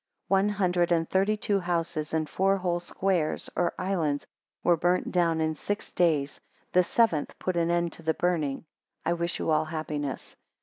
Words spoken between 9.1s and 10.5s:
wish you all happiness.